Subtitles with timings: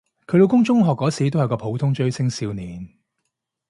[0.25, 2.89] 佢老公中學嗰時都係個普通追星少年